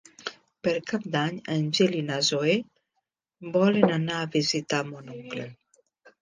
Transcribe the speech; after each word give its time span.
Per 0.67 0.71
Cap 0.91 1.03
d'Any 1.15 1.35
en 1.55 1.67
Gil 1.79 1.93
i 1.97 2.01
na 2.07 2.17
Zoè 2.29 2.55
volen 3.59 3.95
anar 3.99 4.17
a 4.23 4.31
visitar 4.39 4.81
mon 4.89 5.15
oncle. 5.19 5.47